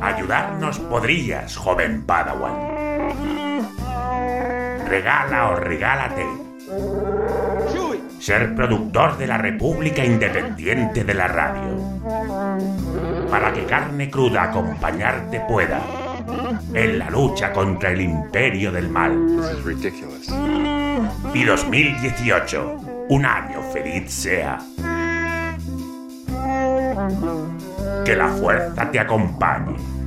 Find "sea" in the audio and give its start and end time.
24.12-24.58